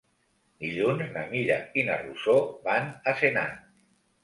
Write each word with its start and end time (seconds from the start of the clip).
Dilluns 0.63 1.11
na 1.17 1.25
Mira 1.33 1.59
i 1.81 1.85
na 1.91 1.99
Rosó 2.05 2.39
van 2.71 2.91
a 3.13 3.17
Senan. 3.23 3.57